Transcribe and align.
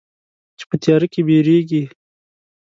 چې 0.57 0.63
په 0.69 0.75
تیاره 0.81 1.07
کې 1.13 1.21
بیریږې 1.27 1.83